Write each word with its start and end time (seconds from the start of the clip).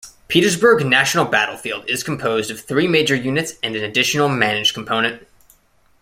Petersburg 0.29 0.83
National 0.83 1.25
Battlefield 1.25 1.87
is 1.87 2.01
composed 2.03 2.49
of 2.49 2.59
three 2.59 2.87
major 2.87 3.13
units 3.13 3.53
and 3.61 3.75
an 3.75 3.83
additional 3.83 4.29
managed 4.29 4.73
component. 4.73 5.27